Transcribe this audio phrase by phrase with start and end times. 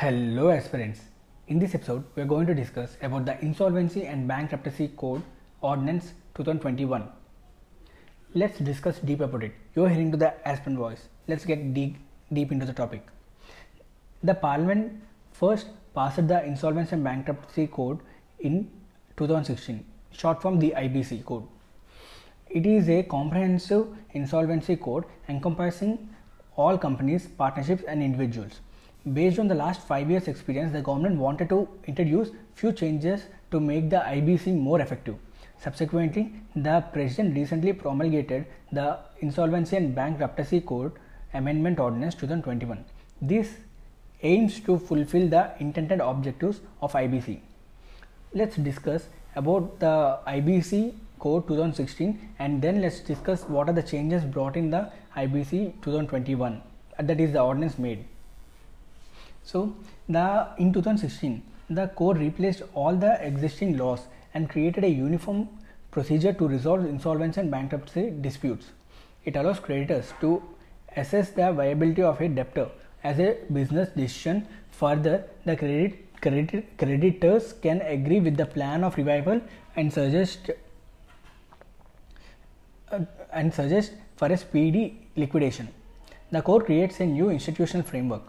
[0.00, 1.00] Hello aspirants.
[1.48, 5.22] In this episode, we are going to discuss about the Insolvency and Bankruptcy Code
[5.60, 7.06] Ordinance 2021.
[8.32, 9.52] Let's discuss deep about it.
[9.76, 11.08] You are hearing to the aspirant voice.
[11.28, 11.98] Let's get deep,
[12.32, 13.06] deep into the topic.
[14.22, 17.98] The Parliament first passed the Insolvency and Bankruptcy Code
[18.38, 18.70] in
[19.18, 21.46] 2016, short form the IBC code.
[22.48, 26.08] It is a comprehensive insolvency code encompassing
[26.56, 28.60] all companies, partnerships, and individuals.
[29.14, 33.58] Based on the last five years' experience, the government wanted to introduce few changes to
[33.58, 35.16] make the IBC more effective.
[35.58, 40.92] Subsequently, the President recently promulgated the Insolvency and Bankruptcy Code
[41.32, 42.84] Amendment Ordinance 2021.
[43.22, 43.48] This
[44.22, 47.40] aims to fulfill the intended objectives of IBC.
[48.34, 54.24] Let's discuss about the IBC code 2016 and then let's discuss what are the changes
[54.24, 56.62] brought in the IBC 2021
[56.98, 58.04] that is the ordinance made.
[59.44, 59.74] So
[60.08, 64.00] the in 2016 the court replaced all the existing laws
[64.34, 65.48] and created a uniform
[65.90, 68.66] procedure to resolve insolvency and bankruptcy disputes.
[69.24, 70.42] It allows creditors to
[70.96, 72.68] assess the viability of a debtor
[73.04, 74.46] as a business decision.
[74.72, 79.40] Further, the credit, credit, creditors can agree with the plan of revival
[79.76, 80.50] and suggest
[82.90, 83.00] uh,
[83.32, 85.68] and suggest for a speedy liquidation.
[86.32, 88.22] The court creates a new institutional framework.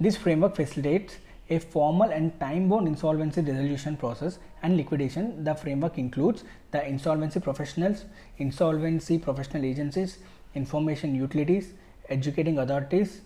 [0.00, 1.18] This framework facilitates
[1.50, 5.44] a formal and time bound insolvency resolution process and liquidation.
[5.44, 8.04] The framework includes the insolvency professionals,
[8.38, 10.18] insolvency professional agencies,
[10.54, 11.74] information utilities,
[12.08, 13.20] educating authorities,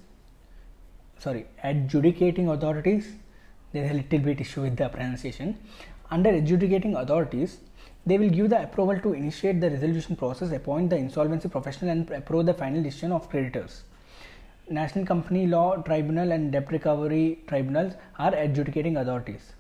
[1.19, 3.15] sorry, adjudicating authorities.
[3.73, 5.59] There's a little bit issue with the pronunciation.
[6.11, 7.59] Under adjudicating authorities,
[8.07, 12.11] they will give the approval to initiate the resolution process, appoint the insolvency professional, and
[12.11, 13.85] approve the final decision of creditors.
[14.71, 19.53] National Company Law Tribunal and Debt Recovery Tribunals are adjudicating authorities.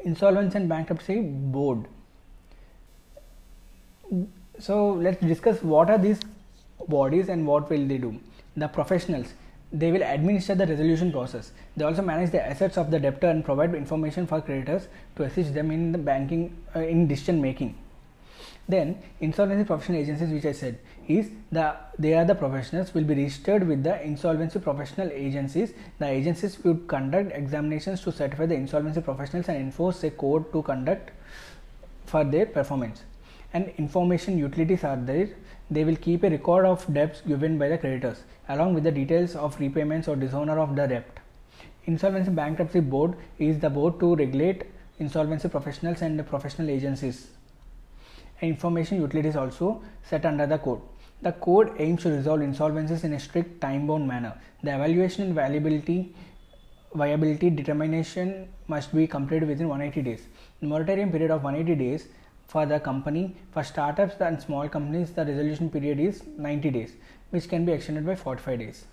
[0.00, 1.86] Insolvency and Bankruptcy Board.
[4.58, 6.20] So let's discuss what are these
[6.88, 8.20] bodies and what will they do.
[8.56, 9.32] The professionals
[9.74, 11.50] they will administer the resolution process.
[11.76, 14.86] They also manage the assets of the debtor and provide information for creditors
[15.16, 17.76] to assist them in the banking uh, in decision making.
[18.66, 23.14] Then insolvency professional agencies, which I said, is the they are the professionals will be
[23.14, 25.74] registered with the insolvency professional agencies.
[25.98, 30.62] The agencies would conduct examinations to certify the insolvency professionals and enforce a code to
[30.62, 31.10] conduct
[32.06, 33.02] for their performance.
[33.52, 35.28] And information utilities are there.
[35.70, 39.36] They will keep a record of debts given by the creditors along with the details
[39.36, 41.18] of repayments or dishonor of the debt.
[41.86, 44.64] Insolvency Bankruptcy Board is the board to regulate
[44.98, 47.28] insolvency professionals and professional agencies.
[48.44, 50.80] Information utilities also set under the code.
[51.22, 54.34] The code aims to resolve insolvencies in a strict time bound manner.
[54.62, 56.14] The evaluation and viability
[56.94, 60.26] viability determination must be completed within 180 days.
[60.60, 62.06] The moratorium period of 180 days
[62.46, 66.92] for the company for startups and small companies the resolution period is 90 days
[67.30, 68.84] which can be extended by 45 days.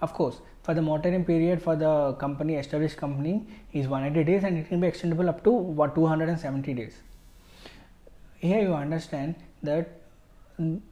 [0.00, 4.58] Of course, for the moratorium period for the company established company is 180 days and
[4.58, 7.00] it can be extendable up to what 270 days.
[8.40, 9.34] Here you understand
[9.64, 9.98] that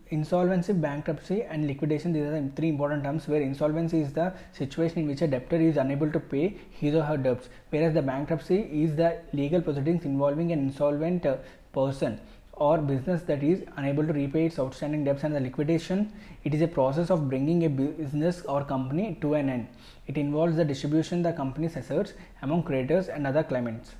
[0.08, 4.98] insolvency, bankruptcy, and liquidation these are the three important terms where insolvency is the situation
[5.00, 8.62] in which a debtor is unable to pay his or her debts, whereas the bankruptcy
[8.82, 11.36] is the legal proceedings involving an insolvent uh,
[11.72, 12.20] person
[12.54, 16.12] or business that is unable to repay its outstanding debts and the liquidation.
[16.42, 19.68] It is a process of bringing a business or company to an end.
[20.08, 23.94] It involves the distribution the company's assets among creditors and other claimants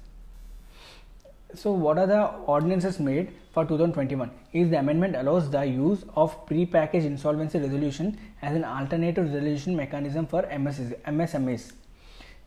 [1.58, 2.22] so what are the
[2.54, 8.54] ordinances made for 2021 is the amendment allows the use of pre-packaged insolvency resolution as
[8.54, 11.72] an alternative resolution mechanism for MSs, MSMEs.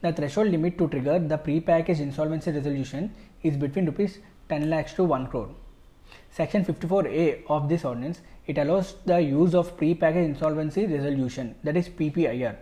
[0.02, 5.04] The threshold limit to trigger the pre-packaged insolvency resolution is between rupees 10 lakhs to
[5.04, 5.50] 1 crore.
[6.30, 11.90] Section 54A of this ordinance it allows the use of pre-packaged insolvency resolution that is
[11.90, 12.56] PPIR.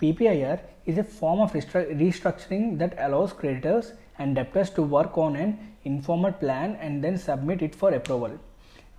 [0.00, 5.69] PPIR is a form of restructuring that allows creditors and debtors to work on an
[5.84, 8.38] informal plan and then submit it for approval.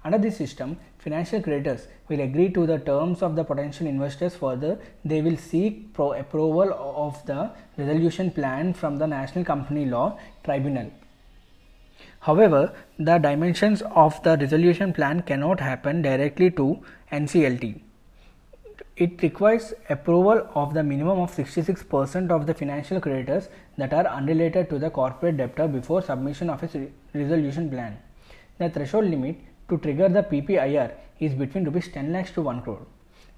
[0.03, 4.35] Under this system, financial creditors will agree to the terms of the potential investors.
[4.35, 10.17] Further, they will seek pro- approval of the resolution plan from the National Company Law
[10.43, 10.91] Tribunal.
[12.21, 17.81] However, the dimensions of the resolution plan cannot happen directly to NCLT.
[19.03, 24.69] It requires approval of the minimum of 66% of the financial creditors that are unrelated
[24.69, 27.97] to the corporate debtor before submission of a resolution plan.
[28.59, 29.37] The threshold limit
[29.69, 32.85] to trigger the PPIR is between rupees 10 lakhs to 1 crore.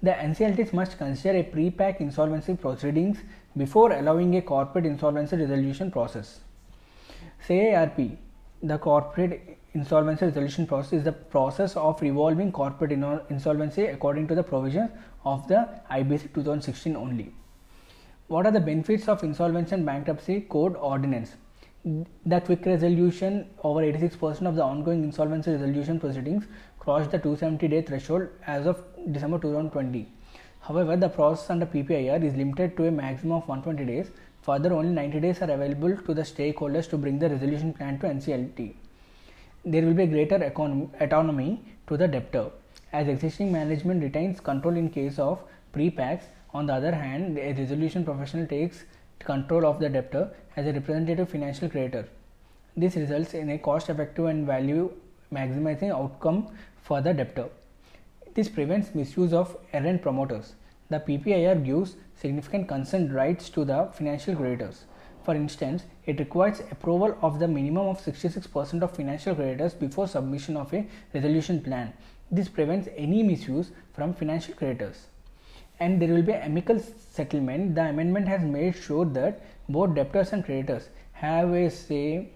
[0.02, 3.16] The NCLTs must consider a pre-pack insolvency proceedings
[3.56, 6.40] before allowing a corporate insolvency resolution process.
[7.48, 8.18] CIRP,
[8.62, 14.42] the corporate insolvency resolution process is the process of revolving corporate insolvency according to the
[14.42, 14.90] provisions
[15.24, 17.32] of the IBC 2016 only.
[18.28, 21.34] What are the benefits of Insolvency and Bankruptcy Code Ordinance?
[22.24, 26.44] The quick resolution over 86% of the ongoing insolvency resolution proceedings
[26.78, 28.82] crossed the 270 day threshold as of
[29.12, 30.08] December 2020.
[30.60, 34.10] However, the process under PPIR is limited to a maximum of 120 days.
[34.42, 38.06] Further, only 90 days are available to the stakeholders to bring the resolution plan to
[38.06, 38.74] NCLT.
[39.66, 40.42] There will be a greater
[41.00, 42.50] autonomy to the debtor
[42.94, 45.40] as existing management retains control in case of
[45.72, 48.84] pre-packs on the other hand, a resolution professional takes
[49.18, 52.06] control of the debtor as a representative financial creditor.
[52.76, 54.92] This results in a cost effective and value
[55.32, 56.46] maximizing outcome
[56.82, 57.48] for the debtor.
[58.34, 60.54] This prevents misuse of errant promoters.
[60.90, 64.84] The PPIR gives significant consent rights to the financial creditors.
[65.24, 70.56] For instance, it requires approval of the minimum of 66% of financial creditors before submission
[70.56, 71.92] of a resolution plan.
[72.30, 75.06] This prevents any misuse from financial creditors
[75.80, 80.44] and there will be amicable settlement, the amendment has made sure that both debtors and
[80.44, 82.28] creditors have a say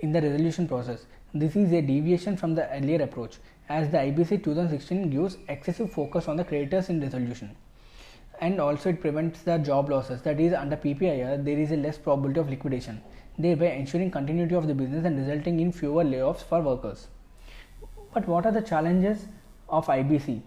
[0.00, 1.06] in the resolution process.
[1.32, 3.38] This is a deviation from the earlier approach
[3.68, 7.56] as the IBC 2016 gives excessive focus on the creditors in resolution
[8.40, 11.96] and also it prevents the job losses that is under PPIR there is a less
[11.96, 13.00] probability of liquidation
[13.38, 17.08] thereby ensuring continuity of the business and resulting in fewer layoffs for workers.
[18.14, 19.26] But what are the challenges
[19.68, 20.42] of IBC?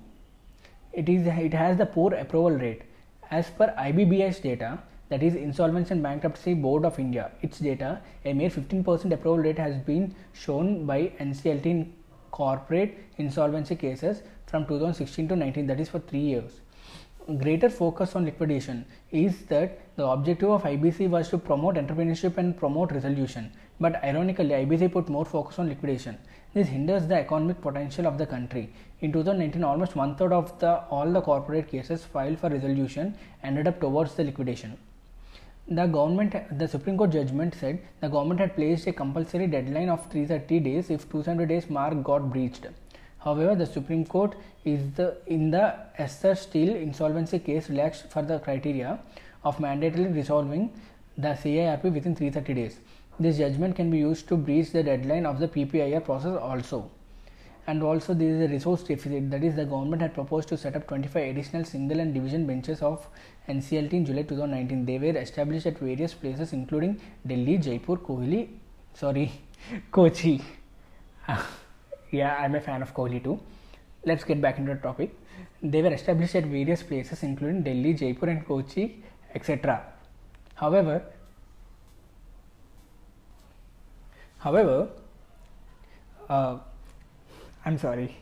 [0.99, 2.83] it is it has the poor approval rate.
[3.29, 4.79] As per IBBI's data
[5.09, 9.59] that is Insolvency and Bankruptcy Board of India its data a mere 15% approval rate
[9.59, 11.93] has been shown by NCLT in
[12.31, 16.61] corporate insolvency cases from 2016 to 19 that is for 3 years.
[17.43, 22.57] Greater focus on liquidation is that the objective of IBC was to promote entrepreneurship and
[22.57, 26.17] promote resolution but ironically IBC put more focus on liquidation
[26.57, 28.69] this hinders the economic potential of the country.
[29.01, 33.67] In 2019, almost one third of the, all the corporate cases filed for resolution ended
[33.67, 34.77] up towards the liquidation.
[35.67, 40.09] The government, the Supreme Court judgment said the government had placed a compulsory deadline of
[40.09, 42.65] 330 days if 270 days mark got breached.
[43.19, 48.39] However, the Supreme Court is the in the Essar Steel insolvency case relaxed for the
[48.39, 48.99] criteria
[49.43, 50.71] of mandatorily resolving
[51.17, 52.79] the CIRP within 330 days.
[53.19, 56.91] This judgment can be used to breach the deadline of the PPIR process also.
[57.65, 60.75] And also there is a resource deficit that is the government had proposed to set
[60.75, 63.07] up 25 additional single and division benches of
[63.49, 64.85] NCLT in July 2019.
[64.85, 68.49] They were established at various places including Delhi, Jaipur, Kohli,
[68.93, 69.31] sorry,
[69.91, 70.41] Kochi.
[72.11, 73.39] yeah, I'm a fan of Kohli too.
[74.05, 75.13] Let's get back into the topic.
[75.61, 79.03] They were established at various places including Delhi, Jaipur and Kochi,
[79.33, 79.83] etc.
[80.53, 81.01] However,
[84.39, 84.89] However,
[86.29, 86.57] uh,
[87.65, 88.15] I'm sorry.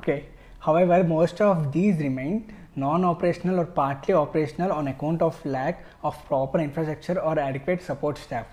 [0.00, 0.26] Okay.
[0.60, 6.58] However, most of these remain non-operational or partly operational on account of lack of proper
[6.58, 8.46] infrastructure or adequate support staff.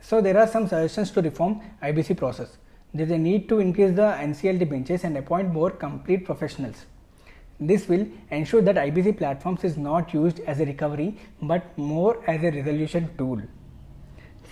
[0.00, 2.58] So there are some suggestions to reform IBC process.
[2.94, 6.86] There is a need to increase the NCLT benches and appoint more complete professionals.
[7.58, 12.42] This will ensure that IBC platforms is not used as a recovery but more as
[12.42, 13.40] a resolution tool.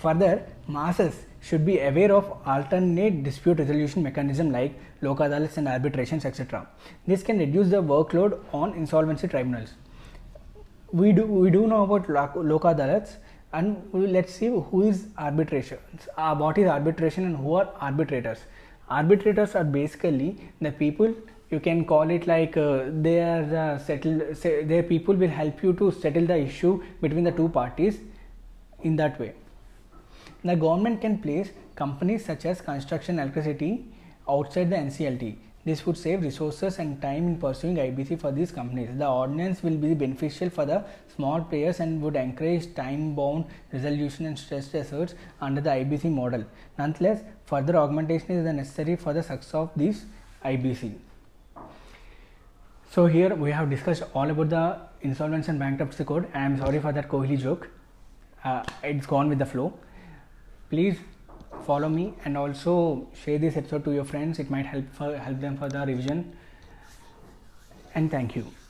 [0.02, 6.24] Further, masses should be aware of alternate dispute resolution mechanism like lok adalats and arbitrations
[6.24, 6.66] etc.
[7.06, 9.74] This can reduce the workload on insolvency tribunals.
[10.92, 13.16] We do we do know about lok adalats
[13.52, 15.78] and let's see who is arbitration.
[16.16, 18.40] Uh, what is arbitration and who are arbitrators?
[18.88, 21.14] Arbitrators are basically the people
[21.50, 24.34] you can call it like uh, they are the settle.
[24.34, 27.98] Say, their people will help you to settle the issue between the two parties
[28.82, 29.34] in that way
[30.44, 33.86] the government can place companies such as construction electricity
[34.28, 35.36] outside the NCLT.
[35.64, 38.90] This would save resources and time in pursuing IBC for these companies.
[38.98, 40.84] The ordinance will be beneficial for the
[41.16, 46.44] small players and would encourage time bound resolution and stress efforts under the IBC model.
[46.78, 50.04] Nonetheless, further augmentation is necessary for the success of this
[50.44, 50.96] IBC.
[52.90, 56.28] So, here we have discussed all about the insolvency and bankruptcy code.
[56.34, 57.70] I am sorry for that Kohli joke,
[58.44, 59.72] uh, it's gone with the flow
[60.74, 60.98] please
[61.66, 64.40] follow me and also share this episode to your friends.
[64.40, 66.36] It might help for, help them for the revision.
[67.94, 68.63] And thank you